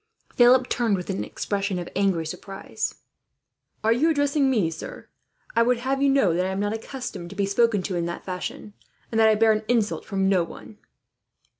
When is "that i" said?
9.19-9.35